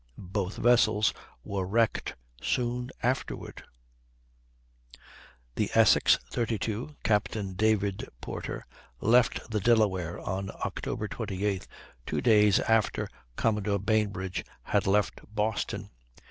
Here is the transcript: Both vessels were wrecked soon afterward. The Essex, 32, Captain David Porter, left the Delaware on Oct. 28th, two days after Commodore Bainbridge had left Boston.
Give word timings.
Both 0.17 0.57
vessels 0.57 1.13
were 1.43 1.63
wrecked 1.67 2.15
soon 2.41 2.89
afterward. 3.03 3.63
The 5.53 5.69
Essex, 5.75 6.17
32, 6.31 6.95
Captain 7.03 7.53
David 7.53 8.09
Porter, 8.19 8.65
left 8.99 9.51
the 9.51 9.59
Delaware 9.59 10.19
on 10.19 10.47
Oct. 10.47 10.97
28th, 11.17 11.67
two 12.07 12.19
days 12.19 12.59
after 12.61 13.07
Commodore 13.35 13.77
Bainbridge 13.77 14.43
had 14.63 14.87
left 14.87 15.21
Boston. 15.31 15.91